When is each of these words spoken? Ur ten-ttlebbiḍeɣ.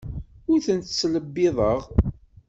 Ur 0.51 0.59
ten-ttlebbiḍeɣ. 0.65 1.79